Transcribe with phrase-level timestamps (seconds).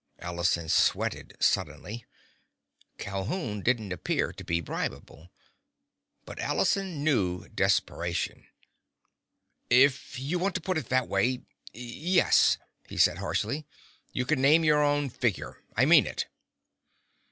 [0.17, 2.07] Allison sweated suddenly.
[2.97, 5.29] Calhoun didn't appear to be bribable.
[6.25, 8.47] But Allison knew desperation.
[9.69, 12.57] "If you want to put it that way—yes,"
[12.89, 13.67] he said harshly.
[14.11, 15.61] "You can name your own figure.
[15.77, 16.25] I mean it!"